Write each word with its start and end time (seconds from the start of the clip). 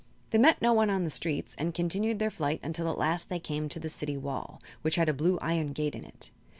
They 0.31 0.39
met 0.39 0.63
no 0.63 0.73
one 0.73 0.89
on 0.89 1.03
the 1.03 1.11
streets 1.11 1.53
and 1.59 1.75
continued 1.75 2.17
their 2.17 2.31
flight 2.31 2.59
until 2.63 2.89
at 2.91 2.97
last 2.97 3.29
they 3.29 3.37
came 3.37 3.69
to 3.69 3.79
the 3.79 3.87
City 3.87 4.17
Wall, 4.17 4.59
which 4.81 4.95
had 4.95 5.09
a 5.09 5.13
blue 5.13 5.37
iron 5.43 5.73
gate 5.73 5.93
in 5.93 6.03
it. 6.05 6.31